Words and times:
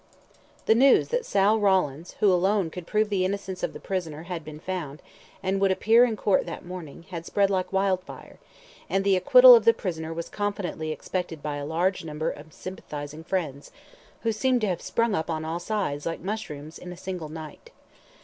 The 0.65 0.73
news 0.73 1.09
that 1.09 1.27
Sal 1.27 1.59
Rawlins, 1.59 2.15
who 2.21 2.33
alone 2.33 2.71
could 2.71 2.87
prove 2.87 3.09
the 3.09 3.23
innocence 3.23 3.61
of 3.61 3.71
the 3.71 3.79
prisoner, 3.79 4.23
had 4.23 4.43
been 4.43 4.59
found, 4.59 4.99
and 5.43 5.61
would 5.61 5.69
appear 5.69 6.05
in 6.05 6.15
Court 6.17 6.47
that 6.47 6.65
morning, 6.65 7.03
had 7.11 7.23
spread 7.27 7.51
like 7.51 7.71
wildfire, 7.71 8.39
and 8.89 9.03
the 9.03 9.15
acquittal 9.15 9.53
of 9.53 9.63
the 9.63 9.75
prisoner 9.75 10.11
was 10.11 10.27
confidently 10.27 10.91
expected 10.91 11.43
by 11.43 11.57
a 11.57 11.67
large 11.67 12.03
number 12.03 12.31
of 12.31 12.51
sympathising 12.51 13.23
friends, 13.25 13.69
who 14.23 14.31
seemed 14.31 14.61
to 14.61 14.67
have 14.67 14.81
sprung 14.81 15.13
up 15.13 15.29
on 15.29 15.45
all 15.45 15.59
sides, 15.59 16.07
like 16.07 16.19
mushrooms, 16.19 16.79
in 16.79 16.91
a 16.91 16.97
single 16.97 17.29
night. 17.29 17.69